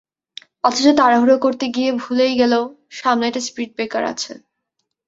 অথচ 0.63 0.85
তাড়াহুড়া 0.99 1.37
করতে 1.37 1.65
গিয়ে 1.75 1.89
ভুলেই 2.01 2.33
গেল 2.41 2.53
সামনে 2.99 3.23
একটা 3.27 3.41
স্পিড 3.47 3.69
ব্রেকার 3.75 4.03
আছে। 4.13 4.31